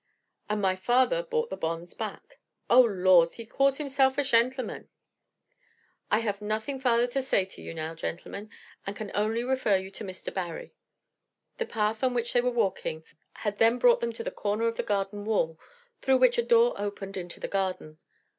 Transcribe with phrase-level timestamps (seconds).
[0.49, 2.39] "And my father bought the bonds back."
[2.71, 3.33] "Oh laws!
[3.33, 4.89] And he calls himself a shentleman!"
[6.09, 8.49] "I have nothing farther to say to you now, gentlemen,
[8.87, 10.33] and can only refer you to Mr.
[10.33, 10.73] Barry."
[11.59, 13.03] The path on which they were walking
[13.45, 15.59] had then brought them to the corner of a garden wall,
[16.01, 17.99] through which a door opened into the garden.